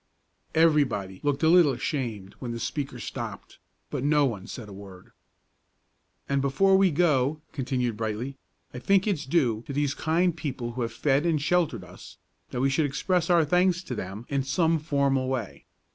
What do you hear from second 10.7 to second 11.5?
who have fed and